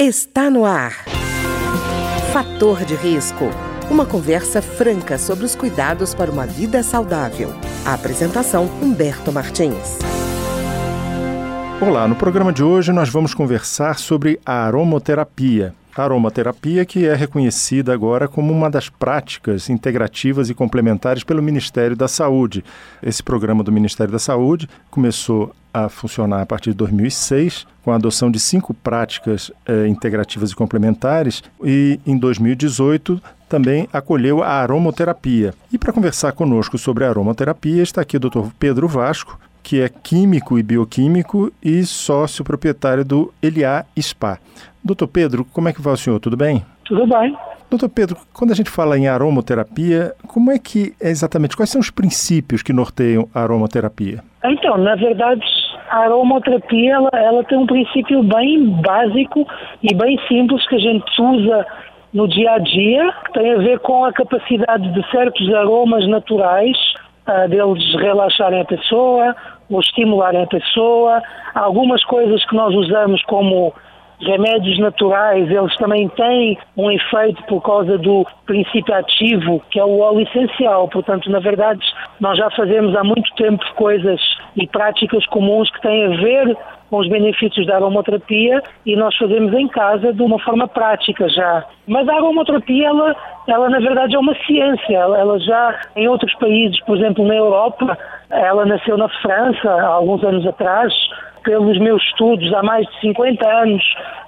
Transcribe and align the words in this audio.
Está 0.00 0.48
no 0.48 0.64
ar. 0.64 0.92
Fator 2.32 2.84
de 2.84 2.94
risco. 2.94 3.46
Uma 3.90 4.06
conversa 4.06 4.62
franca 4.62 5.18
sobre 5.18 5.44
os 5.44 5.56
cuidados 5.56 6.14
para 6.14 6.30
uma 6.30 6.46
vida 6.46 6.84
saudável. 6.84 7.52
A 7.84 7.94
apresentação 7.94 8.66
Humberto 8.80 9.32
Martins. 9.32 9.98
Olá, 11.80 12.06
no 12.06 12.14
programa 12.14 12.52
de 12.52 12.62
hoje 12.62 12.92
nós 12.92 13.08
vamos 13.08 13.34
conversar 13.34 13.98
sobre 13.98 14.38
a 14.46 14.66
aromoterapia. 14.66 15.74
Aromaterapia 16.04 16.84
que 16.84 17.06
é 17.06 17.14
reconhecida 17.14 17.92
agora 17.92 18.28
como 18.28 18.52
uma 18.52 18.70
das 18.70 18.88
práticas 18.88 19.68
integrativas 19.68 20.50
e 20.50 20.54
complementares 20.54 21.24
pelo 21.24 21.42
Ministério 21.42 21.96
da 21.96 22.08
Saúde. 22.08 22.64
Esse 23.02 23.22
programa 23.22 23.62
do 23.62 23.72
Ministério 23.72 24.12
da 24.12 24.18
Saúde 24.18 24.68
começou 24.90 25.54
a 25.72 25.88
funcionar 25.88 26.42
a 26.42 26.46
partir 26.46 26.70
de 26.70 26.76
2006, 26.76 27.66
com 27.82 27.92
a 27.92 27.96
adoção 27.96 28.30
de 28.30 28.40
cinco 28.40 28.72
práticas 28.72 29.52
eh, 29.66 29.86
integrativas 29.86 30.50
e 30.50 30.56
complementares, 30.56 31.42
e 31.62 32.00
em 32.06 32.16
2018 32.16 33.20
também 33.48 33.88
acolheu 33.92 34.42
a 34.42 34.48
aromoterapia. 34.48 35.54
E 35.72 35.78
para 35.78 35.92
conversar 35.92 36.32
conosco 36.32 36.76
sobre 36.78 37.04
a 37.04 37.08
aromoterapia 37.08 37.82
está 37.82 38.02
aqui 38.02 38.16
o 38.16 38.20
Dr. 38.20 38.48
Pedro 38.58 38.86
Vasco, 38.88 39.38
que 39.62 39.80
é 39.80 39.88
químico 39.88 40.58
e 40.58 40.62
bioquímico 40.62 41.52
e 41.62 41.84
sócio 41.84 42.44
proprietário 42.44 43.04
do 43.04 43.32
Eliá 43.42 43.84
Spa. 44.00 44.38
Doutor 44.88 45.08
Pedro, 45.08 45.44
como 45.52 45.68
é 45.68 45.72
que 45.74 45.82
vai 45.82 45.92
o 45.92 45.96
senhor? 45.98 46.18
Tudo 46.18 46.34
bem? 46.34 46.64
Tudo 46.86 47.06
bem. 47.06 47.36
Doutor 47.68 47.90
Pedro, 47.90 48.16
quando 48.32 48.52
a 48.52 48.54
gente 48.54 48.70
fala 48.70 48.96
em 48.96 49.06
aromoterapia, 49.06 50.14
como 50.26 50.50
é 50.50 50.58
que 50.58 50.94
é 50.98 51.10
exatamente, 51.10 51.54
quais 51.54 51.68
são 51.68 51.78
os 51.78 51.90
princípios 51.90 52.62
que 52.62 52.72
norteiam 52.72 53.28
a 53.34 53.42
aromoterapia? 53.42 54.20
Então, 54.42 54.78
na 54.78 54.94
verdade, 54.94 55.42
a 55.90 55.98
aromoterapia 56.04 56.94
ela, 56.94 57.10
ela 57.12 57.44
tem 57.44 57.58
um 57.58 57.66
princípio 57.66 58.22
bem 58.22 58.80
básico 58.80 59.46
e 59.82 59.94
bem 59.94 60.18
simples 60.26 60.66
que 60.66 60.76
a 60.76 60.78
gente 60.78 61.20
usa 61.20 61.66
no 62.14 62.26
dia 62.26 62.52
a 62.52 62.58
dia, 62.58 63.12
que 63.26 63.32
tem 63.34 63.52
a 63.52 63.58
ver 63.58 63.80
com 63.80 64.06
a 64.06 64.12
capacidade 64.14 64.90
de 64.94 65.10
certos 65.10 65.52
aromas 65.52 66.08
naturais 66.08 66.78
uh, 67.26 67.46
deles 67.46 67.94
relaxarem 68.00 68.62
a 68.62 68.64
pessoa 68.64 69.36
ou 69.68 69.80
estimularem 69.80 70.44
a 70.44 70.46
pessoa. 70.46 71.20
Há 71.54 71.60
algumas 71.60 72.02
coisas 72.04 72.42
que 72.46 72.56
nós 72.56 72.74
usamos 72.74 73.22
como 73.24 73.74
remédios 74.20 74.78
naturais, 74.78 75.50
eles 75.50 75.76
também 75.76 76.08
têm 76.08 76.58
um 76.76 76.90
efeito 76.90 77.42
por 77.44 77.62
causa 77.62 77.96
do 77.98 78.26
princípio 78.46 78.94
ativo, 78.94 79.62
que 79.70 79.78
é 79.78 79.84
o 79.84 79.98
óleo 79.98 80.20
essencial. 80.20 80.88
Portanto, 80.88 81.30
na 81.30 81.38
verdade, 81.38 81.80
nós 82.20 82.36
já 82.36 82.50
fazemos 82.50 82.96
há 82.96 83.04
muito 83.04 83.32
tempo 83.36 83.64
coisas 83.74 84.20
e 84.56 84.66
práticas 84.66 85.24
comuns 85.26 85.70
que 85.70 85.80
têm 85.80 86.06
a 86.06 86.16
ver 86.16 86.56
com 86.90 86.98
os 86.98 87.08
benefícios 87.08 87.66
da 87.66 87.76
aromaterapia 87.76 88.62
e 88.84 88.96
nós 88.96 89.14
fazemos 89.16 89.52
em 89.52 89.68
casa 89.68 90.12
de 90.12 90.22
uma 90.22 90.38
forma 90.38 90.66
prática 90.66 91.28
já. 91.28 91.64
Mas 91.86 92.08
a 92.08 92.14
aromaterapia, 92.14 92.88
ela, 92.88 93.14
ela 93.46 93.68
na 93.68 93.78
verdade 93.78 94.16
é 94.16 94.18
uma 94.18 94.34
ciência. 94.46 94.96
Ela 94.96 95.38
já, 95.40 95.78
em 95.96 96.08
outros 96.08 96.34
países, 96.36 96.80
por 96.84 96.96
exemplo 96.96 97.26
na 97.26 97.34
Europa, 97.34 97.96
ela 98.30 98.64
nasceu 98.64 98.96
na 98.96 99.08
França 99.20 99.70
há 99.70 99.86
alguns 99.86 100.24
anos 100.24 100.46
atrás, 100.46 100.92
pelos 101.48 101.78
meus 101.78 102.02
estudos, 102.04 102.52
há 102.52 102.62
mais 102.62 102.86
de 102.86 103.00
50 103.00 103.48
anos 103.62 103.82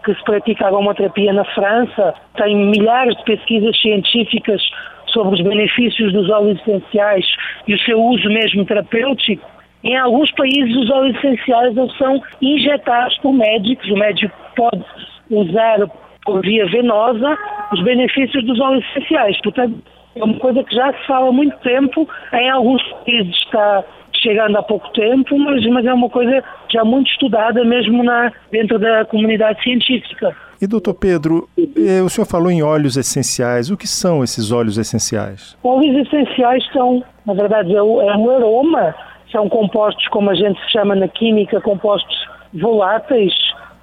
que 0.07 0.15
se 0.15 0.25
pratica 0.25 0.65
aromaterapia 0.65 1.35
na 1.35 1.45
França, 1.45 2.15
tenho 2.35 2.71
milhares 2.71 3.15
de 3.19 3.25
pesquisas 3.25 3.79
científicas 3.79 4.63
sobre 5.09 5.35
os 5.35 5.43
benefícios 5.43 6.15
dos 6.15 6.31
óleos 6.31 6.59
essenciais 6.61 7.27
e 7.69 7.75
o 7.75 7.79
seu 7.81 8.03
uso 8.03 8.27
mesmo 8.31 8.65
terapêutico. 8.65 9.47
Em 9.85 9.99
alguns 9.99 10.31
países 10.31 10.75
os 10.75 10.91
óleos 10.91 11.15
essenciais 11.17 11.75
são 11.99 12.23
injetados 12.41 13.19
por 13.19 13.35
médicos, 13.35 13.87
o 13.91 13.97
médico 13.97 14.35
pode 14.57 14.83
usar 15.31 15.79
por 16.25 16.41
via 16.41 16.65
venosa 16.69 17.37
os 17.71 17.83
benefícios 17.83 18.43
dos 18.47 18.59
óleos 18.59 18.85
essenciais. 18.97 19.39
Portanto, 19.43 19.79
é 20.17 20.25
uma 20.25 20.39
coisa 20.39 20.65
que 20.65 20.75
já 20.75 20.91
se 20.91 21.07
fala 21.07 21.29
há 21.29 21.33
muito 21.33 21.57
tempo, 21.59 22.09
em 22.33 22.49
alguns 22.49 22.83
países 23.05 23.37
está 23.37 23.85
chegando 24.21 24.57
há 24.57 24.63
pouco 24.63 24.89
tempo, 24.93 25.39
mas, 25.39 25.67
mas 25.67 25.87
é 25.87 25.93
uma 25.93 26.09
coisa 26.09 26.43
já 26.71 26.85
muito 26.85 27.11
estudada 27.11 27.65
mesmo 27.65 28.03
na, 28.03 28.33
dentro 28.51 28.79
da 28.79 29.05
comunidade 29.05 29.63
científica. 29.63 30.35
E 30.61 30.67
doutor 30.67 30.95
Pedro, 30.95 31.49
eh, 31.59 32.03
o 32.03 32.09
senhor 32.11 32.27
falou 32.27 32.51
em 32.51 32.63
óleos 32.63 32.99
essenciais. 32.99 33.71
O 33.71 33.77
que 33.77 33.89
são 33.89 34.23
esses 34.23 34.53
óleos 34.53 34.77
essenciais? 34.77 35.57
Óleos 35.65 36.07
essenciais 36.07 36.63
são, 36.73 37.03
na 37.25 37.33
verdade, 37.33 37.75
é, 37.75 37.79
é 37.79 37.83
um 37.83 38.31
aroma, 38.31 38.95
são 39.33 39.49
compostos, 39.49 40.07
como 40.09 40.29
a 40.29 40.35
gente 40.35 40.61
chama 40.71 40.95
na 40.95 41.09
química, 41.09 41.61
compostos 41.63 42.29
voláteis, 42.53 43.33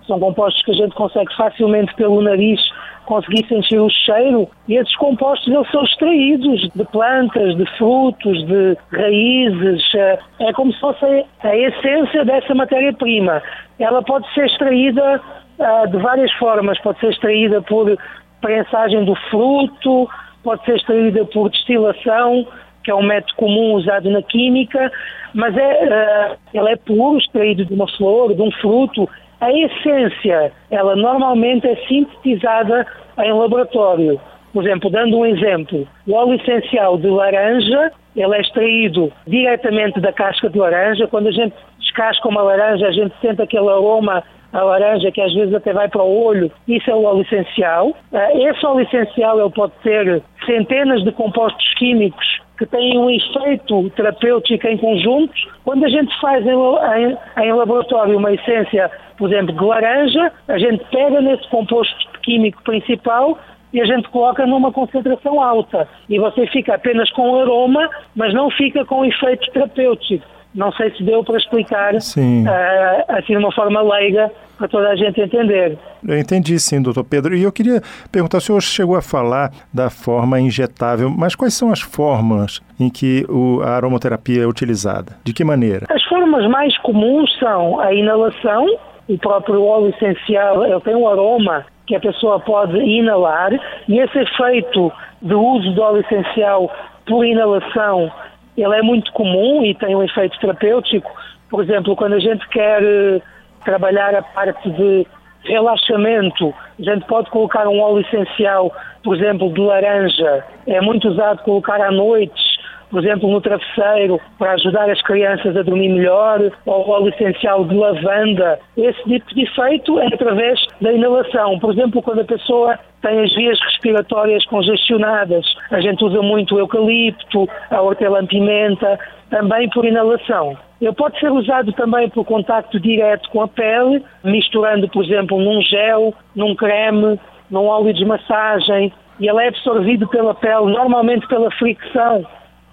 são 0.07 0.19
compostos 0.19 0.63
que 0.63 0.71
a 0.71 0.75
gente 0.75 0.95
consegue 0.95 1.33
facilmente 1.35 1.93
pelo 1.95 2.21
nariz 2.21 2.59
conseguir 3.07 3.47
sentir 3.47 3.79
o 3.79 3.89
cheiro 3.89 4.49
e 4.67 4.75
esses 4.75 4.95
compostos 4.97 5.47
eles 5.47 5.69
são 5.71 5.83
extraídos 5.83 6.69
de 6.75 6.85
plantas, 6.85 7.55
de 7.55 7.65
frutos, 7.77 8.45
de 8.45 8.77
raízes. 8.91 9.81
É, 9.95 10.19
é 10.41 10.53
como 10.53 10.73
se 10.73 10.79
fosse 10.79 11.25
a 11.41 11.55
essência 11.55 12.25
dessa 12.25 12.53
matéria-prima. 12.53 13.41
Ela 13.79 14.03
pode 14.03 14.31
ser 14.33 14.45
extraída 14.45 15.21
uh, 15.57 15.87
de 15.89 15.97
várias 15.97 16.31
formas. 16.33 16.79
Pode 16.81 16.99
ser 16.99 17.11
extraída 17.11 17.61
por 17.61 17.97
prensagem 18.41 19.05
do 19.05 19.15
fruto, 19.29 20.09
pode 20.43 20.63
ser 20.65 20.75
extraída 20.75 21.25
por 21.25 21.49
destilação, 21.49 22.45
que 22.83 22.91
é 22.91 22.95
um 22.95 23.03
método 23.03 23.35
comum 23.35 23.73
usado 23.73 24.09
na 24.09 24.21
química, 24.21 24.91
mas 25.33 25.55
é, 25.55 26.33
uh, 26.33 26.37
ela 26.53 26.71
é 26.71 26.75
puro, 26.75 27.17
extraído 27.17 27.65
de 27.65 27.73
uma 27.73 27.87
flor, 27.95 28.33
de 28.35 28.41
um 28.41 28.51
fruto, 28.51 29.09
a 29.39 29.51
essência, 29.51 30.51
ela 30.71 30.95
normalmente 30.95 31.67
é 31.67 31.75
sintetizada 31.87 32.85
em 33.19 33.33
laboratório. 33.33 34.19
Por 34.53 34.63
exemplo, 34.65 34.89
dando 34.89 35.17
um 35.17 35.25
exemplo, 35.25 35.87
o 36.07 36.13
óleo 36.13 36.35
essencial 36.35 36.97
de 36.97 37.07
laranja, 37.07 37.91
ele 38.15 38.35
é 38.35 38.41
extraído 38.41 39.11
diretamente 39.27 39.99
da 39.99 40.11
casca 40.11 40.49
de 40.49 40.57
laranja. 40.57 41.07
Quando 41.07 41.27
a 41.27 41.31
gente 41.31 41.53
descasca 41.79 42.27
uma 42.27 42.41
laranja, 42.41 42.87
a 42.87 42.91
gente 42.91 43.13
sente 43.21 43.41
aquele 43.41 43.69
aroma 43.69 44.23
a 44.51 44.63
laranja 44.63 45.11
que 45.11 45.21
às 45.21 45.33
vezes 45.33 45.53
até 45.53 45.73
vai 45.73 45.87
para 45.87 46.01
o 46.01 46.23
olho, 46.23 46.51
isso 46.67 46.89
é 46.89 46.95
o 46.95 47.03
óleo 47.03 47.21
essencial. 47.21 47.95
Eh, 48.11 48.49
esse 48.49 48.65
óleo 48.65 48.81
essencial 48.81 49.39
ele 49.39 49.51
pode 49.51 49.73
ter 49.83 50.23
centenas 50.45 51.03
de 51.03 51.11
compostos 51.11 51.73
químicos 51.75 52.36
que 52.57 52.65
têm 52.65 52.97
um 52.97 53.09
efeito 53.09 53.89
terapêutico 53.91 54.67
em 54.67 54.77
conjunto. 54.77 55.33
Quando 55.63 55.85
a 55.85 55.89
gente 55.89 56.13
faz 56.19 56.45
em, 56.45 56.49
em, 56.49 57.17
em 57.45 57.53
laboratório 57.53 58.17
uma 58.17 58.33
essência 58.33 58.91
por 59.17 59.31
exemplo, 59.31 59.53
de 59.53 59.63
laranja, 59.63 60.31
a 60.47 60.57
gente 60.57 60.83
pega 60.91 61.19
nesse 61.21 61.47
composto 61.49 61.95
químico 62.21 62.61
principal 62.63 63.37
e 63.73 63.81
a 63.81 63.85
gente 63.85 64.07
coloca 64.09 64.45
numa 64.45 64.71
concentração 64.71 65.41
alta. 65.41 65.87
E 66.07 66.19
você 66.19 66.47
fica 66.47 66.75
apenas 66.75 67.09
com 67.11 67.41
aroma, 67.41 67.89
mas 68.15 68.33
não 68.33 68.49
fica 68.51 68.85
com 68.85 69.03
efeito 69.03 69.51
terapêutico. 69.51 70.25
Não 70.55 70.71
sei 70.71 70.91
se 70.91 71.03
deu 71.03 71.23
para 71.23 71.37
explicar 71.37 71.93
uh, 71.93 73.05
assim 73.09 73.33
de 73.33 73.37
uma 73.37 73.51
forma 73.51 73.81
leiga 73.81 74.31
para 74.57 74.67
toda 74.67 74.89
a 74.89 74.95
gente 74.95 75.21
entender. 75.21 75.77
Eu 76.05 76.17
entendi 76.17 76.59
sim, 76.59 76.81
doutor 76.81 77.03
Pedro. 77.03 77.35
E 77.35 77.43
eu 77.43 77.51
queria 77.51 77.81
perguntar, 78.11 78.39
o 78.39 78.41
senhor 78.41 78.61
chegou 78.61 78.95
a 78.95 79.01
falar 79.01 79.51
da 79.73 79.89
forma 79.89 80.39
injetável, 80.39 81.09
mas 81.09 81.35
quais 81.35 81.53
são 81.53 81.71
as 81.71 81.79
formas 81.79 82.61
em 82.79 82.89
que 82.89 83.25
o, 83.29 83.61
a 83.61 83.69
aromaterapia 83.71 84.43
é 84.43 84.47
utilizada? 84.47 85.13
De 85.23 85.33
que 85.33 85.43
maneira? 85.43 85.85
As 85.89 86.03
formas 86.03 86.49
mais 86.49 86.77
comuns 86.79 87.31
são 87.39 87.79
a 87.79 87.93
inalação, 87.93 88.65
o 89.07 89.17
próprio 89.17 89.63
óleo 89.63 89.89
essencial 89.89 90.65
ele 90.65 90.79
tem 90.81 90.95
um 90.95 91.07
aroma 91.07 91.65
que 91.85 91.95
a 91.95 91.99
pessoa 91.99 92.39
pode 92.39 92.77
inalar 92.77 93.53
e 93.87 93.99
esse 93.99 94.17
efeito 94.17 94.91
do 95.21 95.41
uso 95.41 95.71
do 95.71 95.81
óleo 95.81 96.01
essencial 96.01 96.69
por 97.05 97.25
inalação 97.25 98.11
ele 98.57 98.75
é 98.75 98.81
muito 98.81 99.11
comum 99.13 99.63
e 99.63 99.75
tem 99.75 99.95
um 99.95 100.03
efeito 100.03 100.37
terapêutico. 100.39 101.09
Por 101.49 101.63
exemplo, 101.63 101.95
quando 101.95 102.13
a 102.13 102.19
gente 102.19 102.45
quer 102.49 102.83
eh, 102.83 103.21
trabalhar 103.67 104.15
a 104.15 104.21
parte 104.21 104.69
de 104.71 105.05
relaxamento, 105.43 106.53
a 106.79 106.83
gente 106.83 107.05
pode 107.05 107.29
colocar 107.29 107.67
um 107.67 107.81
óleo 107.81 107.99
essencial, 107.99 108.73
por 109.03 109.17
exemplo, 109.17 109.53
de 109.53 109.59
laranja. 109.59 110.45
É 110.65 110.79
muito 110.79 111.09
usado 111.09 111.43
colocar 111.43 111.81
à 111.81 111.91
noite 111.91 112.46
por 112.89 113.03
exemplo, 113.03 113.29
no 113.29 113.41
travesseiro, 113.41 114.19
para 114.39 114.53
ajudar 114.53 114.89
as 114.89 115.01
crianças 115.01 115.55
a 115.57 115.61
dormir 115.61 115.89
melhor, 115.89 116.39
ou 116.65 116.89
óleo 116.89 117.09
essencial 117.09 117.65
de 117.65 117.75
lavanda. 117.75 118.59
Esse 118.77 119.03
tipo 119.03 119.35
de 119.35 119.43
efeito 119.43 119.99
é 119.99 120.07
através 120.07 120.59
da 120.79 120.91
inalação. 120.91 121.59
Por 121.59 121.73
exemplo, 121.73 122.01
quando 122.01 122.21
a 122.21 122.25
pessoa 122.25 122.79
tem 123.01 123.19
as 123.19 123.33
vias 123.35 123.59
respiratórias 123.61 124.45
congestionadas, 124.45 125.45
a 125.69 125.81
gente 125.81 126.03
usa 126.03 126.21
muito 126.21 126.55
o 126.55 126.59
eucalipto, 126.59 127.47
a 127.69 127.81
hortelã-pimenta, 127.81 128.99
também 129.29 129.69
por 129.69 129.85
inalação. 129.85 130.57
Ele 130.79 130.93
pode 130.93 131.19
ser 131.19 131.31
usado 131.31 131.73
também 131.73 132.09
por 132.09 132.23
contacto 132.23 132.79
direto 132.79 133.29
com 133.29 133.41
a 133.41 133.47
pele, 133.47 134.03
misturando, 134.23 134.87
por 134.89 135.03
exemplo, 135.03 135.39
num 135.39 135.61
gel, 135.61 136.13
num 136.35 136.55
creme, 136.55 137.19
num 137.49 137.65
óleo 137.65 137.93
de 137.93 138.05
massagem, 138.05 138.93
e 139.19 139.27
ele 139.27 139.43
é 139.43 139.47
absorvido 139.47 140.07
pela 140.07 140.35
pele, 140.35 140.71
normalmente 140.71 141.27
pela 141.27 141.49
fricção 141.51 142.25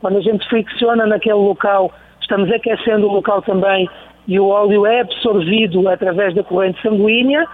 quando 0.04 0.18
a 0.18 0.20
gente 0.20 0.46
fricciona 0.50 1.06
naquele 1.06 1.36
local, 1.36 1.90
estamos 2.20 2.52
aquecendo 2.52 3.08
o 3.08 3.12
local 3.12 3.40
também 3.40 3.88
e 4.28 4.38
o 4.38 4.48
óleo 4.48 4.84
é 4.84 5.00
absorvido 5.00 5.88
através 5.88 6.34
da 6.34 6.44
corrente 6.44 6.80
sanguínea 6.82 7.48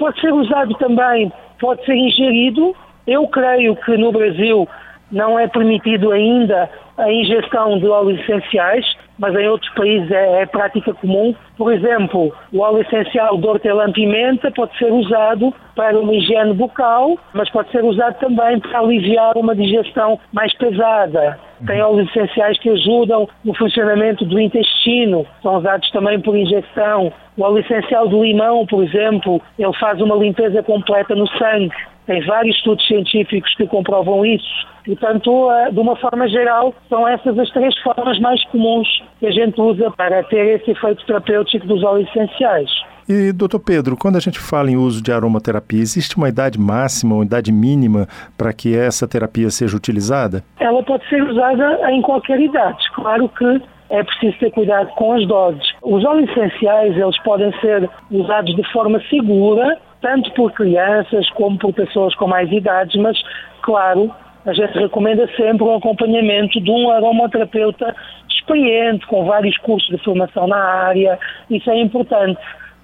Pode 0.00 0.18
ser 0.18 0.32
usado 0.32 0.74
também, 0.76 1.30
pode 1.60 1.84
ser 1.84 1.94
ingerido. 1.94 2.74
Eu 3.06 3.28
creio 3.28 3.76
que 3.76 3.98
no 3.98 4.10
Brasil 4.10 4.66
não 5.10 5.38
é 5.38 5.46
permitido 5.48 6.12
ainda 6.12 6.70
a 6.96 7.10
ingestão 7.10 7.78
de 7.78 7.86
óleos 7.86 8.20
essenciais, 8.20 8.84
mas 9.18 9.34
em 9.34 9.46
outros 9.48 9.72
países 9.74 10.10
é, 10.10 10.42
é, 10.42 10.46
prática 10.46 10.94
comum. 10.94 11.34
Por 11.56 11.72
exemplo, 11.72 12.32
o 12.52 12.58
óleo 12.60 12.80
essencial 12.82 13.36
de 13.38 13.46
hortelã-pimenta 13.46 14.50
pode 14.50 14.76
ser 14.78 14.90
usado 14.92 15.52
para 15.76 15.98
uma 15.98 16.14
higiene 16.14 16.54
bucal, 16.54 17.18
mas 17.34 17.50
pode 17.50 17.70
ser 17.70 17.84
usado 17.84 18.18
também 18.18 18.58
para 18.60 18.80
aliviar 18.80 19.36
uma 19.36 19.54
digestão 19.54 20.18
mais 20.32 20.54
pesada. 20.56 21.38
Tem 21.66 21.82
óleos 21.82 22.08
essenciais 22.08 22.58
que 22.58 22.70
ajudam 22.70 23.28
no 23.44 23.54
funcionamento 23.54 24.24
do 24.24 24.40
intestino, 24.40 25.26
são 25.42 25.56
usados 25.56 25.90
também 25.90 26.18
por 26.20 26.34
injeção. 26.36 27.12
O 27.36 27.42
óleo 27.42 27.58
essencial 27.58 28.08
do 28.08 28.24
limão, 28.24 28.66
por 28.66 28.82
exemplo, 28.82 29.40
ele 29.58 29.72
faz 29.74 30.00
uma 30.00 30.16
limpeza 30.16 30.62
completa 30.62 31.14
no 31.14 31.26
sangue. 31.36 31.74
Tem 32.10 32.26
vários 32.26 32.56
estudos 32.56 32.84
científicos 32.88 33.54
que 33.54 33.68
comprovam 33.68 34.26
isso. 34.26 34.66
Portanto, 34.84 35.48
eh, 35.52 35.70
de 35.70 35.78
uma 35.78 35.94
forma 35.94 36.28
geral, 36.28 36.74
são 36.88 37.06
essas 37.06 37.38
as 37.38 37.48
três 37.50 37.72
formas 37.78 38.18
mais 38.18 38.44
comuns 38.46 38.88
que 39.20 39.28
a 39.28 39.30
gente 39.30 39.60
usa 39.60 39.92
para 39.92 40.20
ter 40.24 40.56
esse 40.56 40.72
efeito 40.72 41.06
terapêutico 41.06 41.68
dos 41.68 41.84
óleos 41.84 42.08
essenciais. 42.08 42.68
E, 43.08 43.30
doutor 43.32 43.60
Pedro, 43.60 43.96
quando 43.96 44.16
a 44.16 44.20
gente 44.20 44.40
fala 44.40 44.68
em 44.68 44.76
uso 44.76 45.00
de 45.00 45.12
aromaterapia, 45.12 45.78
existe 45.78 46.16
uma 46.16 46.28
idade 46.28 46.58
máxima, 46.58 47.14
uma 47.14 47.24
idade 47.24 47.52
mínima 47.52 48.08
para 48.36 48.52
que 48.52 48.76
essa 48.76 49.06
terapia 49.06 49.48
seja 49.48 49.76
utilizada? 49.76 50.42
Ela 50.58 50.82
pode 50.82 51.08
ser 51.08 51.22
usada 51.22 51.92
em 51.92 52.02
qualquer 52.02 52.40
idade. 52.40 52.90
Claro 52.92 53.28
que 53.28 53.62
é 53.90 54.02
preciso 54.02 54.36
ter 54.38 54.50
cuidado 54.50 54.88
com 54.96 55.12
as 55.12 55.24
doses. 55.28 55.62
Os 55.80 56.04
óleos 56.04 56.28
essenciais, 56.30 56.96
eles 56.96 57.22
podem 57.22 57.52
ser 57.60 57.88
usados 58.10 58.54
de 58.56 58.72
forma 58.72 59.00
segura, 59.08 59.78
tanto 60.00 60.32
por 60.32 60.52
crianças 60.52 61.28
como 61.30 61.58
por 61.58 61.72
pessoas 61.72 62.14
com 62.14 62.26
mais 62.26 62.50
idades, 62.50 62.96
mas, 62.96 63.20
claro, 63.62 64.10
a 64.46 64.52
gente 64.52 64.78
recomenda 64.78 65.28
sempre 65.36 65.64
o 65.64 65.74
acompanhamento 65.74 66.60
de 66.60 66.70
um 66.70 66.90
aromaterapeuta 66.90 67.94
experiente, 68.28 69.06
com 69.06 69.24
vários 69.24 69.56
cursos 69.58 69.88
de 69.90 70.02
formação 70.02 70.46
na 70.46 70.56
área, 70.56 71.18
isso 71.50 71.70
é 71.70 71.80
importante. 71.80 72.40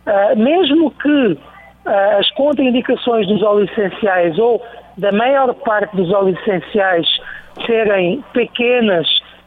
Uh, 0.07 0.39
mesmo 0.39 0.91
que 0.91 1.33
uh, 1.33 1.39
as 2.19 2.31
contraindicações 2.33 3.27
dos 3.27 3.43
óleos 3.43 3.71
essenciais 3.73 4.39
ou 4.39 4.63
da 4.99 5.11
maior 5.13 5.53
parte 5.55 5.97
dos 5.97 6.13
óleos 6.13 6.39
essenciais 6.41 7.07
serem 7.67 8.23
pequenas 8.33 9.07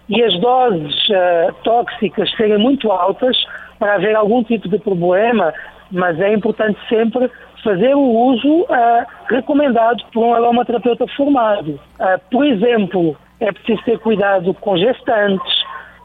e 0.10 0.22
as 0.24 0.38
doses 0.40 0.96
uh, 1.10 1.54
tóxicas 1.64 2.30
serem 2.36 2.58
muito 2.58 2.92
altas 2.92 3.38
para 3.78 3.96
haver 3.96 4.16
algum 4.16 4.44
tipo 4.44 4.68
de 4.68 4.80
problema, 4.80 5.54
mas 5.92 6.20
é 6.20 6.34
importante 6.34 6.78
sempre 6.90 7.30
fazer 7.64 7.96
o 7.96 8.00
uso 8.02 8.62
uh, 8.62 9.06
recomendado 9.30 10.04
por 10.14 10.24
um 10.24 10.34
aromaterapeuta 10.34 11.06
formado. 11.16 11.80
Uh, 12.00 12.20
por 12.32 12.46
exemplo, 12.46 13.16
é 13.40 13.52
preciso 13.52 13.82
ter 13.84 14.00
cuidado 14.00 14.54
com 14.56 14.78
gestantes, 14.78 15.60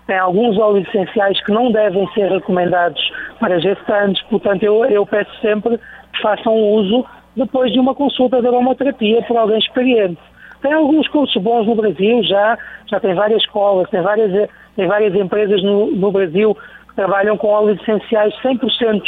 tem 0.06 0.18
alguns 0.18 0.58
óleos 0.58 0.86
essenciais 0.88 1.42
que 1.44 1.52
não 1.52 1.72
devem 1.72 2.06
ser 2.12 2.30
recomendados 2.30 3.00
para 3.40 3.58
gestantes, 3.58 4.22
portanto 4.24 4.62
eu, 4.62 4.84
eu 4.84 5.06
peço 5.06 5.30
sempre 5.40 5.78
que 6.12 6.22
façam 6.22 6.54
uso 6.54 7.06
depois 7.36 7.72
de 7.72 7.80
uma 7.80 7.94
consulta 7.94 8.40
de 8.40 8.46
aromaterapia 8.46 9.22
por 9.22 9.36
alguém 9.36 9.58
experiente. 9.58 10.20
Tem 10.60 10.72
alguns 10.72 11.08
cursos 11.08 11.42
bons 11.42 11.66
no 11.66 11.74
Brasil 11.74 12.22
já, 12.22 12.58
já 12.86 13.00
tem 13.00 13.14
várias 13.14 13.42
escolas, 13.42 13.88
tem 13.90 14.00
várias, 14.00 14.48
tem 14.76 14.86
várias 14.86 15.14
empresas 15.14 15.62
no, 15.62 15.90
no 15.90 16.12
Brasil 16.12 16.56
que 16.88 16.94
trabalham 16.94 17.36
com 17.36 17.48
óleos 17.48 17.80
essenciais 17.80 18.34
100% 18.42 19.02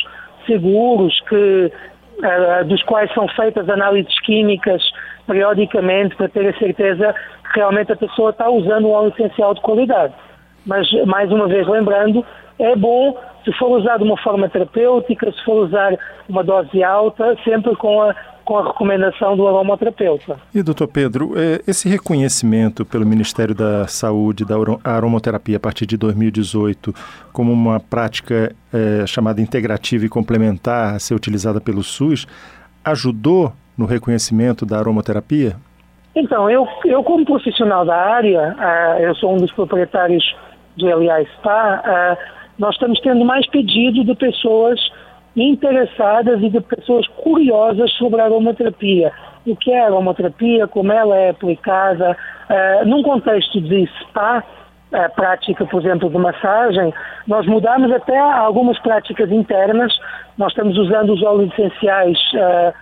seguros, 0.46 1.20
que 1.28 1.72
dos 2.66 2.82
quais 2.84 3.12
são 3.12 3.28
feitas 3.28 3.68
análises 3.68 4.18
químicas 4.20 4.82
periodicamente 5.26 6.14
para 6.16 6.28
ter 6.28 6.48
a 6.48 6.58
certeza 6.58 7.14
que 7.52 7.58
realmente 7.58 7.92
a 7.92 7.96
pessoa 7.96 8.30
está 8.30 8.48
usando 8.48 8.86
um 8.86 8.92
óleo 8.92 9.12
essencial 9.16 9.54
de 9.54 9.60
qualidade. 9.60 10.14
Mas, 10.64 10.90
mais 11.06 11.30
uma 11.30 11.46
vez, 11.46 11.66
lembrando, 11.66 12.24
é 12.58 12.74
bom, 12.74 13.16
se 13.44 13.52
for 13.52 13.78
usar 13.78 13.98
de 13.98 14.04
uma 14.04 14.16
forma 14.16 14.48
terapêutica, 14.48 15.30
se 15.30 15.44
for 15.44 15.64
usar 15.66 15.96
uma 16.28 16.42
dose 16.42 16.82
alta, 16.82 17.36
sempre 17.44 17.76
com 17.76 18.02
a 18.02 18.14
com 18.46 18.58
a 18.58 18.68
recomendação 18.68 19.36
do 19.36 19.46
aromaterapeuta. 19.46 20.38
E, 20.54 20.62
doutor 20.62 20.86
Pedro, 20.86 21.32
é, 21.36 21.60
esse 21.66 21.88
reconhecimento 21.88 22.86
pelo 22.86 23.04
Ministério 23.04 23.54
da 23.54 23.86
Saúde 23.88 24.44
da 24.44 24.54
aromaterapia 24.84 25.56
a 25.56 25.60
partir 25.60 25.84
de 25.84 25.96
2018 25.96 26.94
como 27.32 27.52
uma 27.52 27.80
prática 27.80 28.54
é, 28.72 29.04
chamada 29.06 29.40
integrativa 29.40 30.06
e 30.06 30.08
complementar 30.08 30.94
a 30.94 30.98
ser 31.00 31.14
utilizada 31.14 31.60
pelo 31.60 31.82
SUS, 31.82 32.26
ajudou 32.84 33.52
no 33.76 33.84
reconhecimento 33.84 34.64
da 34.64 34.78
aromaterapia? 34.78 35.56
Então, 36.14 36.48
eu, 36.48 36.66
eu 36.84 37.02
como 37.02 37.26
profissional 37.26 37.84
da 37.84 37.96
área, 37.96 38.56
uh, 38.56 39.02
eu 39.02 39.14
sou 39.16 39.34
um 39.34 39.36
dos 39.36 39.52
proprietários 39.52 40.24
do 40.76 40.86
LA 40.86 41.24
Spa, 41.36 41.82
uh, 41.84 42.36
nós 42.58 42.74
estamos 42.74 42.98
tendo 43.00 43.24
mais 43.24 43.46
pedido 43.50 44.04
de 44.04 44.14
pessoas 44.14 44.80
interessadas 45.36 46.42
e 46.42 46.48
de 46.48 46.60
pessoas 46.60 47.06
curiosas 47.08 47.92
sobre 47.92 48.20
a 48.20 48.24
aromaterapia. 48.24 49.12
O 49.46 49.54
que 49.54 49.70
é 49.70 49.82
a 49.82 49.86
aromaterapia, 49.86 50.66
como 50.66 50.92
ela 50.92 51.14
é 51.14 51.30
aplicada, 51.30 52.16
uh, 52.50 52.88
num 52.88 53.02
contexto 53.02 53.60
de 53.60 53.86
spa, 54.00 54.42
a 54.92 55.08
prática, 55.10 55.66
por 55.66 55.80
exemplo, 55.80 56.08
de 56.08 56.16
massagem, 56.16 56.94
nós 57.26 57.44
mudamos 57.46 57.92
até 57.92 58.18
algumas 58.18 58.78
práticas 58.78 59.30
internas. 59.30 59.92
Nós 60.38 60.52
estamos 60.52 60.76
usando 60.78 61.12
os 61.12 61.22
óleos 61.22 61.52
essenciais 61.52 62.18
uh, 62.34 62.72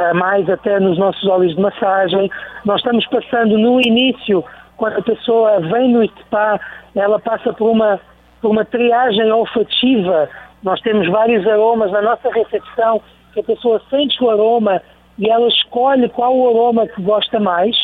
uh, 0.00 0.14
mais 0.14 0.48
até 0.50 0.80
nos 0.80 0.98
nossos 0.98 1.26
óleos 1.28 1.54
de 1.54 1.60
massagem. 1.60 2.30
Nós 2.64 2.78
estamos 2.78 3.06
passando 3.06 3.56
no 3.56 3.80
início, 3.80 4.44
quando 4.76 4.98
a 4.98 5.02
pessoa 5.02 5.60
vem 5.60 5.92
no 5.92 6.04
spa, 6.04 6.58
ela 6.94 7.20
passa 7.20 7.52
por 7.52 7.70
uma, 7.70 8.00
por 8.42 8.50
uma 8.50 8.64
triagem 8.64 9.30
olfativa 9.30 10.28
nós 10.62 10.80
temos 10.80 11.08
vários 11.08 11.46
aromas 11.46 11.90
na 11.92 12.02
nossa 12.02 12.28
recepção, 12.30 13.00
que 13.32 13.40
a 13.40 13.44
pessoa 13.44 13.80
sente 13.90 14.22
o 14.22 14.30
aroma 14.30 14.82
e 15.18 15.28
ela 15.28 15.48
escolhe 15.48 16.08
qual 16.08 16.36
o 16.36 16.48
aroma 16.48 16.86
que 16.86 17.00
gosta 17.02 17.38
mais. 17.38 17.76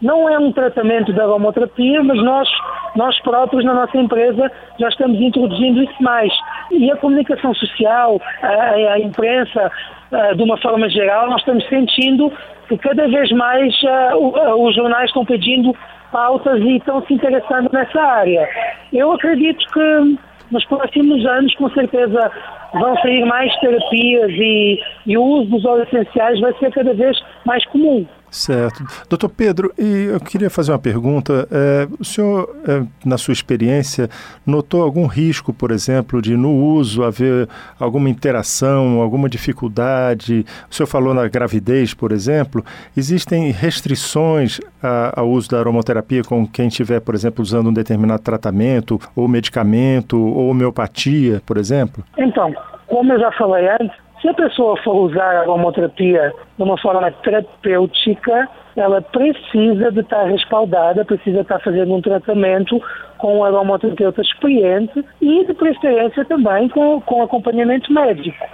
Não 0.00 0.28
é 0.28 0.38
um 0.38 0.52
tratamento 0.52 1.12
de 1.12 1.20
aromaterapia, 1.20 2.02
mas 2.02 2.22
nós, 2.22 2.48
nós 2.94 3.18
próprios 3.20 3.64
na 3.64 3.74
nossa 3.74 3.96
empresa 3.96 4.50
já 4.78 4.88
estamos 4.88 5.20
introduzindo 5.20 5.82
isso 5.82 6.02
mais. 6.02 6.32
E 6.70 6.90
a 6.90 6.96
comunicação 6.96 7.54
social, 7.54 8.20
a, 8.42 8.92
a 8.92 9.00
imprensa, 9.00 9.70
a, 10.12 10.32
de 10.34 10.42
uma 10.42 10.56
forma 10.58 10.88
geral, 10.88 11.28
nós 11.28 11.40
estamos 11.40 11.66
sentindo 11.68 12.32
que 12.68 12.76
cada 12.78 13.06
vez 13.08 13.30
mais 13.32 13.74
a, 13.84 14.16
os 14.16 14.74
jornais 14.74 15.06
estão 15.06 15.24
pedindo 15.24 15.74
pautas 16.14 16.62
e 16.62 16.76
estão 16.76 17.04
se 17.06 17.12
interessando 17.12 17.68
nessa 17.72 18.00
área. 18.00 18.48
Eu 18.92 19.10
acredito 19.10 19.66
que 19.72 20.16
nos 20.52 20.64
próximos 20.66 21.26
anos, 21.26 21.52
com 21.56 21.68
certeza, 21.70 22.30
vão 22.72 22.96
sair 22.98 23.24
mais 23.24 23.52
terapias 23.58 24.30
e, 24.30 24.80
e 25.06 25.18
o 25.18 25.22
uso 25.24 25.50
dos 25.50 25.64
óleos 25.64 25.88
essenciais 25.92 26.38
vai 26.38 26.54
ser 26.60 26.70
cada 26.70 26.94
vez 26.94 27.20
mais 27.44 27.66
comum. 27.66 28.06
Certo. 28.34 28.84
Doutor 29.08 29.28
Pedro, 29.28 29.72
e 29.78 30.08
eu 30.12 30.18
queria 30.18 30.50
fazer 30.50 30.72
uma 30.72 30.78
pergunta. 30.78 31.46
É, 31.52 31.86
o 32.00 32.04
senhor, 32.04 32.52
é, 32.66 32.82
na 33.04 33.16
sua 33.16 33.30
experiência, 33.30 34.10
notou 34.44 34.82
algum 34.82 35.06
risco, 35.06 35.52
por 35.52 35.70
exemplo, 35.70 36.20
de 36.20 36.36
no 36.36 36.50
uso 36.52 37.04
haver 37.04 37.48
alguma 37.78 38.10
interação, 38.10 39.00
alguma 39.00 39.28
dificuldade? 39.28 40.44
O 40.68 40.74
senhor 40.74 40.88
falou 40.88 41.14
na 41.14 41.28
gravidez, 41.28 41.94
por 41.94 42.10
exemplo. 42.10 42.64
Existem 42.96 43.52
restrições 43.52 44.60
a, 44.82 45.20
ao 45.20 45.30
uso 45.30 45.48
da 45.48 45.60
aromaterapia 45.60 46.24
com 46.24 46.44
quem 46.44 46.66
estiver, 46.66 47.00
por 47.00 47.14
exemplo, 47.14 47.40
usando 47.40 47.68
um 47.68 47.72
determinado 47.72 48.20
tratamento, 48.20 49.00
ou 49.14 49.28
medicamento, 49.28 50.18
ou 50.20 50.48
homeopatia, 50.48 51.40
por 51.46 51.56
exemplo? 51.56 52.02
Então, 52.18 52.52
como 52.88 53.12
eu 53.12 53.20
já 53.20 53.30
falei 53.30 53.68
antes, 53.68 54.03
se 54.24 54.28
a 54.30 54.32
pessoa 54.32 54.74
for 54.82 54.96
usar 54.96 55.36
a 55.36 55.40
aromaterapia 55.40 56.32
de 56.56 56.62
uma 56.62 56.78
forma 56.78 57.10
terapêutica, 57.22 58.48
ela 58.74 59.02
precisa 59.02 59.92
de 59.92 60.00
estar 60.00 60.24
respaldada, 60.24 61.04
precisa 61.04 61.42
estar 61.42 61.60
fazendo 61.60 61.92
um 61.92 62.00
tratamento 62.00 62.80
com 63.18 63.40
um 63.40 63.44
aromaterapeuta 63.44 64.22
experiente 64.22 65.04
e, 65.20 65.44
de 65.44 65.52
preferência, 65.52 66.24
também 66.24 66.70
com, 66.70 67.02
com 67.02 67.22
acompanhamento 67.22 67.92
médico. 67.92 68.46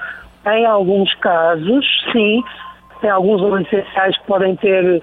Em 0.45 0.67
alguns 0.67 1.15
casos, 1.15 1.87
sim, 2.11 2.43
tem 3.01 3.11
alguns 3.11 3.41
óleos 3.41 3.69
essenciais 3.69 4.19
que 4.19 4.27
podem 4.27 4.57
ter 4.57 5.01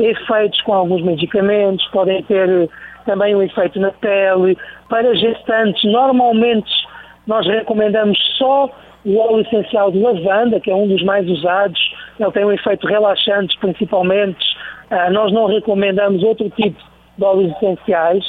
efeitos 0.00 0.60
com 0.62 0.74
alguns 0.74 1.02
medicamentos, 1.04 1.86
podem 1.92 2.24
ter 2.24 2.68
também 3.06 3.36
um 3.36 3.42
efeito 3.42 3.78
na 3.78 3.92
pele. 3.92 4.58
Para 4.88 5.14
gestantes, 5.14 5.84
normalmente 5.84 6.68
nós 7.24 7.46
recomendamos 7.46 8.18
só 8.36 8.68
o 9.04 9.18
óleo 9.18 9.40
essencial 9.40 9.90
de 9.90 9.98
lavanda, 10.00 10.60
que 10.60 10.70
é 10.70 10.74
um 10.74 10.88
dos 10.88 11.02
mais 11.04 11.28
usados, 11.28 11.80
ele 12.18 12.32
tem 12.32 12.44
um 12.44 12.52
efeito 12.52 12.86
relaxante 12.86 13.56
principalmente. 13.58 14.44
Uh, 14.90 15.12
nós 15.12 15.32
não 15.32 15.46
recomendamos 15.46 16.22
outro 16.22 16.48
tipo 16.50 16.78
de 17.16 17.24
óleos 17.24 17.52
essenciais. 17.56 18.24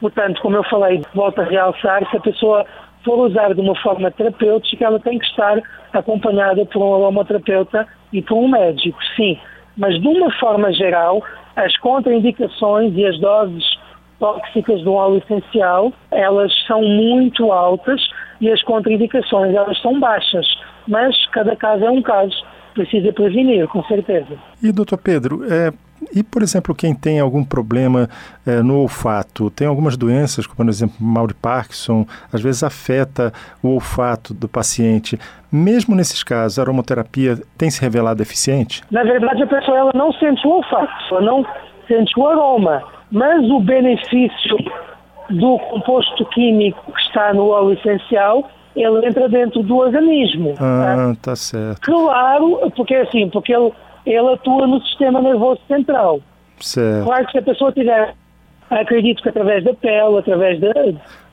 Portanto, 0.00 0.40
como 0.40 0.56
eu 0.56 0.64
falei, 0.64 1.02
volto 1.14 1.40
a 1.40 1.44
realçar, 1.44 2.08
se 2.10 2.16
a 2.16 2.20
pessoa 2.20 2.66
for 3.04 3.26
usar 3.26 3.54
de 3.54 3.60
uma 3.60 3.74
forma 3.76 4.10
terapêutica, 4.10 4.84
ela 4.84 4.98
tem 4.98 5.18
que 5.18 5.26
estar 5.26 5.60
acompanhada 5.92 6.64
por 6.66 6.82
um 6.82 6.94
aromaterapeuta 6.94 7.86
e 8.12 8.22
por 8.22 8.36
um 8.36 8.48
médico, 8.48 8.98
sim. 9.16 9.38
Mas 9.76 10.00
de 10.00 10.08
uma 10.08 10.30
forma 10.38 10.72
geral, 10.72 11.22
as 11.56 11.76
contraindicações 11.78 12.94
e 12.96 13.04
as 13.04 13.18
doses 13.20 13.64
tóxicas 14.24 14.82
do 14.82 14.94
óleo 14.94 15.18
essencial, 15.18 15.92
elas 16.10 16.50
são 16.66 16.80
muito 16.80 17.52
altas 17.52 18.00
e 18.40 18.50
as 18.50 18.62
contraindicações, 18.62 19.54
elas 19.54 19.78
são 19.82 20.00
baixas. 20.00 20.46
Mas 20.88 21.14
cada 21.26 21.54
caso 21.54 21.84
é 21.84 21.90
um 21.90 22.00
caso. 22.00 22.34
Precisa 22.72 23.12
prevenir, 23.12 23.68
com 23.68 23.84
certeza. 23.84 24.38
E, 24.62 24.72
doutor 24.72 24.96
Pedro, 24.96 25.44
é, 25.44 25.70
e, 26.14 26.22
por 26.22 26.42
exemplo, 26.42 26.74
quem 26.74 26.94
tem 26.94 27.20
algum 27.20 27.44
problema 27.44 28.08
é, 28.46 28.62
no 28.62 28.78
olfato, 28.78 29.50
tem 29.50 29.66
algumas 29.66 29.94
doenças, 29.94 30.46
como, 30.46 30.56
por 30.56 30.68
exemplo, 30.68 30.96
mal 30.98 31.26
de 31.26 31.34
Parkinson, 31.34 32.06
às 32.32 32.40
vezes 32.40 32.62
afeta 32.62 33.30
o 33.62 33.68
olfato 33.68 34.32
do 34.32 34.48
paciente. 34.48 35.18
Mesmo 35.52 35.94
nesses 35.94 36.22
casos, 36.22 36.58
a 36.58 36.62
aromaterapia 36.62 37.38
tem 37.58 37.70
se 37.70 37.80
revelado 37.82 38.22
eficiente? 38.22 38.82
Na 38.90 39.02
verdade, 39.02 39.42
a 39.42 39.46
pessoa 39.46 39.76
ela 39.76 39.92
não 39.94 40.10
sente 40.14 40.46
o 40.46 40.50
olfato, 40.50 40.92
ela 41.10 41.20
não 41.20 41.46
sente 41.86 42.18
o 42.18 42.26
aroma, 42.26 42.82
mas 43.10 43.44
o 43.50 43.60
benefício 43.60 44.56
do 45.30 45.58
composto 45.58 46.24
químico 46.26 46.92
que 46.92 47.00
está 47.00 47.32
no 47.32 47.48
óleo 47.48 47.72
essencial 47.72 48.50
ele 48.76 49.06
entra 49.06 49.28
dentro 49.28 49.62
do 49.62 49.76
organismo. 49.76 50.54
Ah, 50.58 51.14
tá, 51.14 51.30
tá 51.30 51.36
certo. 51.36 51.80
Claro, 51.80 52.72
porque 52.74 52.94
assim, 52.96 53.30
porque 53.30 53.54
ele 53.54 53.72
ele 54.04 54.32
atua 54.34 54.66
no 54.66 54.82
sistema 54.82 55.20
nervoso 55.22 55.60
central. 55.66 56.20
Certo. 56.58 57.04
Claro 57.04 57.24
que 57.26 57.32
se 57.32 57.38
a 57.38 57.42
pessoa 57.42 57.72
tiver, 57.72 58.14
acredito 58.68 59.22
que 59.22 59.28
através 59.28 59.64
da 59.64 59.72
pele, 59.74 60.18
através 60.18 60.60
da, 60.60 60.72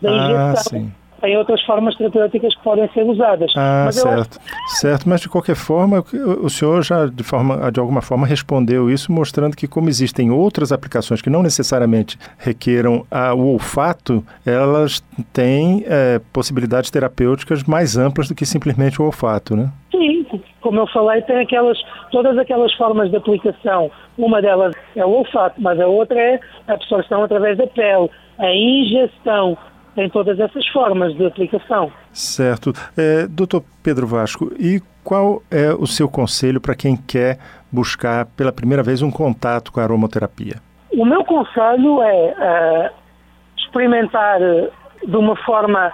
da 0.02 0.10
ah, 0.10 0.52
injeção, 0.52 0.80
sim 0.80 0.92
tem 1.22 1.38
outras 1.38 1.62
formas 1.62 1.96
terapêuticas 1.96 2.56
que 2.56 2.64
podem 2.64 2.90
ser 2.90 3.04
usadas. 3.04 3.54
Ah, 3.56 3.84
mas 3.86 3.96
certo. 3.96 4.38
Eu... 4.38 4.68
Certo, 4.68 5.08
mas 5.08 5.22
de 5.22 5.30
qualquer 5.30 5.56
forma, 5.56 6.04
o 6.42 6.50
senhor 6.50 6.84
já 6.84 7.06
de, 7.06 7.24
forma, 7.24 7.72
de 7.72 7.80
alguma 7.80 8.02
forma 8.02 8.26
respondeu 8.26 8.90
isso, 8.90 9.12
mostrando 9.12 9.56
que 9.56 9.68
como 9.68 9.88
existem 9.88 10.32
outras 10.32 10.72
aplicações 10.72 11.22
que 11.22 11.30
não 11.30 11.44
necessariamente 11.44 12.18
requeram 12.38 13.06
a, 13.12 13.34
o 13.34 13.54
olfato, 13.54 14.24
elas 14.46 15.02
têm 15.32 15.84
é, 15.86 16.20
possibilidades 16.34 16.90
terapêuticas 16.90 17.64
mais 17.64 17.98
amplas 17.98 18.28
do 18.28 18.36
que 18.36 18.46
simplesmente 18.46 19.02
o 19.02 19.06
olfato, 19.06 19.56
né? 19.56 19.70
Sim, 19.92 20.26
como 20.62 20.80
eu 20.80 20.88
falei, 20.88 21.22
tem 21.24 21.38
aquelas, 21.38 21.78
todas 22.12 22.38
aquelas 22.38 22.74
formas 22.74 23.12
de 23.12 23.18
aplicação. 23.18 23.92
Uma 24.18 24.42
delas 24.42 24.74
é 24.96 25.06
o 25.06 25.10
olfato, 25.10 25.62
mas 25.62 25.80
a 25.80 25.86
outra 25.86 26.20
é 26.20 26.40
a 26.68 26.74
absorção 26.74 27.24
através 27.24 27.58
da 27.58 27.68
pele, 27.68 28.10
a 28.40 28.56
ingestão 28.56 29.58
tem 29.96 30.10
todas 30.10 30.40
essas 30.40 30.66
formas 30.68 31.14
de 31.16 31.26
aplicação. 31.26 31.92
Certo. 32.12 32.74
É, 32.98 33.28
doutor 33.28 33.64
Pedro 33.84 34.08
Vasco, 34.08 34.52
e 34.58 34.82
qual 35.04 35.42
é 35.50 35.74
o 35.74 35.88
seu 35.88 36.08
conselho 36.10 36.62
para 36.62 36.76
quem 36.76 36.96
quer 36.96 37.38
buscar 37.72 38.26
pela 38.38 38.52
primeira 38.52 38.84
vez 38.84 39.02
um 39.02 39.12
contato 39.12 39.72
com 39.72 39.80
a 39.80 39.84
aromaterapia? 39.84 40.56
O 40.94 41.06
meu 41.06 41.24
conselho 41.24 42.02
é 42.04 42.90
uh, 42.90 42.94
experimentar 43.58 44.42
eh, 44.42 44.70
de 45.08 45.16
uma 45.16 45.36
forma 45.38 45.92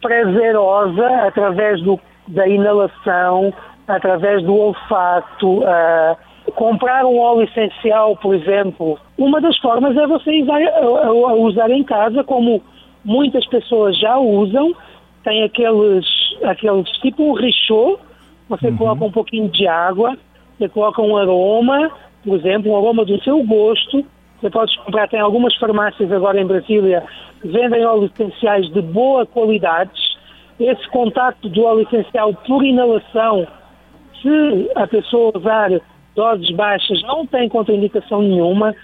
prazerosa, 0.00 1.06
através 1.26 1.82
do, 1.82 1.98
da 2.28 2.46
inalação, 2.46 3.52
através 3.88 4.42
do 4.44 4.54
olfato, 4.54 5.58
uh, 5.58 6.16
comprar 6.54 7.04
um 7.04 7.18
óleo 7.18 7.42
essencial, 7.42 8.16
por 8.16 8.34
exemplo. 8.34 8.98
Uma 9.18 9.40
das 9.40 9.58
formas 9.58 9.96
é 9.96 10.06
você 10.06 10.42
usar, 10.42 10.60
usar 11.34 11.70
em 11.70 11.82
casa 11.82 12.22
como 12.24 12.62
muitas 13.04 13.46
pessoas 13.46 13.98
já 13.98 14.18
usam, 14.18 14.74
tem 15.24 15.42
aqueles, 15.42 16.06
aqueles 16.42 16.88
tipo 16.98 17.22
um 17.22 17.32
richô, 17.32 17.98
você 18.48 18.68
uhum. 18.68 18.76
coloca 18.76 19.04
um 19.04 19.12
pouquinho 19.12 19.48
de 19.48 19.66
água, 19.66 20.16
você 20.58 20.68
coloca 20.68 21.00
um 21.00 21.16
aroma, 21.16 21.90
por 22.24 22.36
exemplo, 22.36 22.72
um 22.72 22.76
aroma 22.76 23.04
do 23.04 23.22
seu 23.22 23.42
gosto, 23.44 24.04
você 24.40 24.50
pode 24.50 24.76
comprar, 24.78 25.08
tem 25.08 25.20
algumas 25.20 25.54
farmácias 25.56 26.10
agora 26.10 26.40
em 26.40 26.46
Brasília 26.46 27.04
que 27.40 27.48
vendem 27.48 27.84
óleos 27.84 28.10
essenciais 28.12 28.70
de 28.72 28.80
boa 28.80 29.26
qualidade. 29.26 29.92
Esse 30.58 30.86
contacto 30.88 31.48
do 31.48 31.62
óleo 31.62 31.82
essencial 31.82 32.34
por 32.46 32.64
inalação, 32.64 33.46
se 34.20 34.70
a 34.76 34.86
pessoa 34.86 35.32
usar 35.34 35.70
doses 36.14 36.50
baixas, 36.54 37.02
não 37.02 37.26
tem 37.26 37.48
contraindicação 37.48 38.22
nenhuma. 38.22 38.74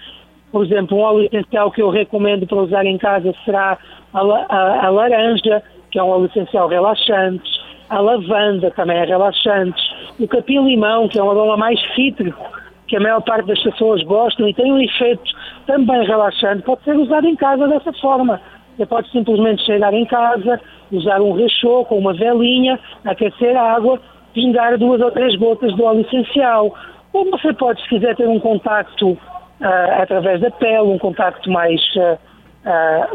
Por 0.51 0.65
exemplo, 0.65 0.97
um 0.97 1.01
óleo 1.01 1.25
essencial 1.25 1.71
que 1.71 1.81
eu 1.81 1.89
recomendo 1.89 2.47
para 2.47 2.57
usar 2.57 2.85
em 2.85 2.97
casa 2.97 3.33
será 3.43 3.77
a, 4.13 4.19
a, 4.19 4.85
a 4.85 4.89
laranja, 4.89 5.61
que 5.91 5.99
é 5.99 6.03
um 6.03 6.09
óleo 6.09 6.25
essencial 6.25 6.67
relaxante, 6.67 7.49
a 7.89 7.99
lavanda 7.99 8.71
também 8.71 8.97
é 8.97 9.05
relaxante, 9.05 9.81
o 10.19 10.27
capim-limão, 10.27 11.07
que 11.07 11.19
é 11.19 11.23
um 11.23 11.31
aroma 11.31 11.57
mais 11.57 11.79
cítrico, 11.95 12.43
que 12.87 12.97
a 12.97 12.99
maior 12.99 13.21
parte 13.21 13.47
das 13.47 13.61
pessoas 13.61 14.01
gostam 14.03 14.47
e 14.47 14.53
tem 14.53 14.71
um 14.71 14.79
efeito 14.79 15.23
também 15.65 16.05
relaxante, 16.05 16.63
pode 16.63 16.83
ser 16.83 16.95
usado 16.95 17.27
em 17.27 17.35
casa 17.35 17.67
dessa 17.67 17.91
forma. 17.93 18.41
Você 18.75 18.85
pode 18.85 19.09
simplesmente 19.11 19.65
chegar 19.65 19.93
em 19.93 20.05
casa, 20.05 20.61
usar 20.91 21.19
um 21.21 21.33
rechô 21.33 21.83
com 21.85 21.97
uma 21.97 22.13
velinha, 22.13 22.79
aquecer 23.03 23.57
a 23.57 23.73
água, 23.73 23.99
pingar 24.33 24.77
duas 24.77 25.01
ou 25.01 25.11
três 25.11 25.35
gotas 25.35 25.75
de 25.75 25.81
óleo 25.81 26.01
essencial. 26.01 26.73
Ou 27.11 27.29
você 27.31 27.51
pode, 27.53 27.81
se 27.81 27.89
quiser 27.89 28.15
ter 28.15 28.27
um 28.27 28.39
contacto 28.39 29.17
uh, 29.61 30.01
através 30.01 30.41
da 30.41 30.51
pele, 30.51 30.81
um 30.81 30.97
contacto 30.97 31.49
mais 31.49 31.81
uh, 31.95 32.17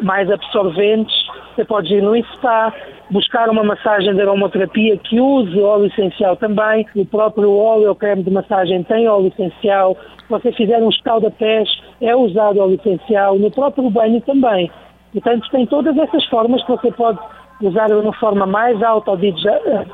mais 0.03 0.31
absorventes. 0.31 1.15
Você 1.55 1.65
pode 1.65 1.93
ir 1.95 2.03
no 2.03 2.17
spa, 2.25 2.73
buscar 3.11 3.51
uma 3.51 3.63
massagem 3.63 4.15
de 4.15 4.23
aromaterapia 4.23 4.97
que 4.97 5.21
use 5.21 5.61
óleo 5.61 5.87
essencial 5.87 6.37
também. 6.37 6.87
O 6.97 7.05
próprio 7.05 7.55
óleo 7.55 7.89
ou 7.89 7.95
creme 7.95 8.23
de 8.23 8.31
massagem 8.31 8.83
tem 8.85 9.07
óleo 9.07 9.29
essencial. 9.29 9.97
Se 10.23 10.29
você 10.31 10.53
fizer 10.53 10.79
um 10.79 10.89
escalda-pés, 10.89 11.69
é 12.01 12.17
usado 12.17 12.61
óleo 12.61 12.81
essencial. 12.83 13.39
No 13.39 13.51
próprio 13.51 13.91
banho 13.91 14.21
também. 14.23 14.71
Portanto, 15.13 15.49
tem 15.51 15.67
todas 15.67 15.97
essas 15.99 16.25
formas 16.27 16.65
que 16.65 16.71
você 16.71 16.91
pode 16.91 17.19
usar 17.61 17.87
de 17.89 17.95
uma 17.95 18.15
forma 18.15 18.47
mais 18.47 18.83
autodidata 18.83 19.85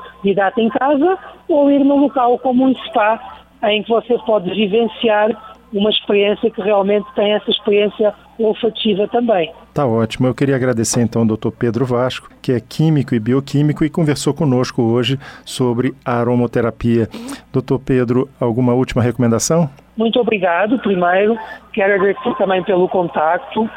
em 0.57 0.69
casa 0.69 1.17
ou 1.49 1.69
ir 1.69 1.83
no 1.83 1.97
local 1.97 2.39
como 2.39 2.65
um 2.65 2.73
spa 2.87 3.19
em 3.63 3.83
que 3.83 3.89
você 3.89 4.17
pode 4.19 4.49
vivenciar 4.49 5.29
uma 5.71 5.89
experiência 5.89 6.49
que 6.49 6.61
realmente 6.61 7.05
tem 7.15 7.33
essa 7.33 7.49
experiência 7.49 8.13
olfativa 8.39 9.07
também. 9.07 9.51
Tá 9.73 9.85
ótimo. 9.85 10.27
Eu 10.27 10.33
queria 10.33 10.55
agradecer 10.55 11.01
então 11.01 11.21
ao 11.21 11.27
Dr. 11.27 11.51
Pedro 11.51 11.85
Vasco, 11.85 12.29
que 12.41 12.51
é 12.51 12.59
químico 12.59 13.13
e 13.13 13.19
bioquímico 13.19 13.83
e 13.83 13.89
conversou 13.89 14.33
conosco 14.33 14.81
hoje 14.81 15.19
sobre 15.45 15.93
a 16.03 16.19
aromoterapia. 16.19 17.07
Doutor 17.53 17.79
Pedro, 17.79 18.27
alguma 18.39 18.73
última 18.73 19.01
recomendação? 19.01 19.69
Muito 19.95 20.19
obrigado, 20.19 20.79
primeiro. 20.79 21.37
Quero 21.73 21.93
agradecer 21.93 22.35
também 22.37 22.63
pelo 22.63 22.87
contato. 22.87 23.69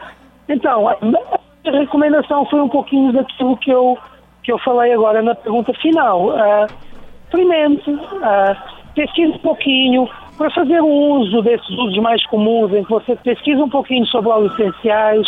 Então, 0.49 0.89
a 0.89 0.97
recomendação 1.71 2.47
foi 2.47 2.61
um 2.61 2.69
pouquinho 2.69 3.13
daquilo 3.13 3.57
que 3.57 3.71
eu, 3.71 3.99
que 4.43 4.53
eu 4.53 4.59
falei 4.61 4.93
agora 4.93 5.21
na 5.23 5.35
pergunta 5.35 5.73
final. 5.75 6.29
Uh, 6.29 6.67
experimente, 7.25 7.91
uh, 7.91 8.57
pesquise 8.95 9.33
um 9.33 9.39
pouquinho, 9.39 10.09
para 10.43 10.51
fazer 10.51 10.83
um 10.83 11.21
uso 11.21 11.41
desses 11.43 11.69
usos 11.69 11.99
mais 11.99 12.27
comuns, 12.27 12.73
em 12.75 12.83
que 12.83 12.91
você 12.91 13.15
pesquisa 13.15 13.63
um 13.63 13.69
pouquinho 13.69 14.05
sobre 14.07 14.29
óleos 14.29 14.53
essenciais, 14.59 15.25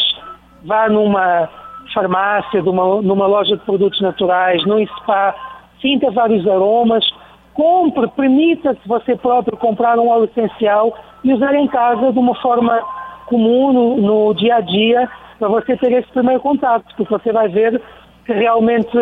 vá 0.64 0.88
numa 0.88 1.48
farmácia, 1.94 2.60
numa, 2.60 3.00
numa 3.00 3.26
loja 3.28 3.56
de 3.56 3.62
produtos 3.62 4.00
naturais, 4.00 4.66
num 4.66 4.84
spa, 4.84 5.32
sinta 5.80 6.10
vários 6.10 6.44
aromas, 6.48 7.04
compre, 7.52 8.08
permita-se 8.08 8.80
você 8.88 9.14
próprio 9.14 9.56
comprar 9.56 10.00
um 10.00 10.08
óleo 10.08 10.24
essencial 10.24 10.92
e 11.22 11.32
usar 11.32 11.54
em 11.54 11.68
casa 11.68 12.12
de 12.12 12.18
uma 12.18 12.34
forma 12.34 12.82
comum 13.26 13.72
no, 13.72 13.96
no 13.98 14.34
dia 14.34 14.56
a 14.56 14.60
dia, 14.62 15.08
para 15.38 15.46
você 15.46 15.76
ter 15.76 15.92
esse 15.92 16.08
primeiro 16.08 16.40
contato, 16.40 16.92
porque 16.96 17.12
você 17.12 17.32
vai 17.32 17.46
ver 17.46 17.80
que 18.26 18.32
realmente 18.32 18.98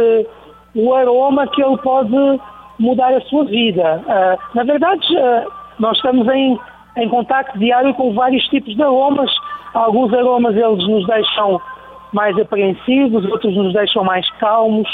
o 0.74 0.94
aroma 0.94 1.46
que 1.46 1.62
ele 1.62 1.78
pode 1.78 2.38
mudar 2.78 3.14
a 3.14 3.20
sua 3.22 3.46
vida. 3.46 4.02
Uh, 4.06 4.56
na 4.56 4.64
verdade, 4.64 5.06
uh, 5.16 5.61
nós 5.82 5.96
estamos 5.96 6.28
em, 6.28 6.56
em 6.96 7.08
contato 7.08 7.58
diário 7.58 7.92
com 7.94 8.14
vários 8.14 8.44
tipos 8.44 8.74
de 8.76 8.82
aromas. 8.82 9.30
Alguns 9.74 10.14
aromas 10.14 10.54
eles 10.54 10.86
nos 10.86 11.04
deixam 11.08 11.60
mais 12.12 12.38
apreensivos, 12.38 13.24
outros 13.24 13.54
nos 13.56 13.72
deixam 13.72 14.04
mais 14.04 14.30
calmos, 14.38 14.88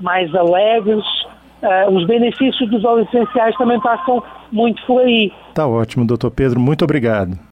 mais 0.00 0.34
alegres. 0.34 1.04
Uh, 1.62 1.96
os 1.96 2.04
benefícios 2.08 2.68
dos 2.70 2.84
óleos 2.84 3.06
essenciais 3.14 3.56
também 3.56 3.80
passam 3.80 4.20
muito 4.50 4.84
por 4.84 5.02
aí. 5.02 5.32
Tá 5.54 5.64
ótimo, 5.64 6.04
doutor 6.04 6.32
Pedro. 6.32 6.58
Muito 6.58 6.82
obrigado. 6.82 7.51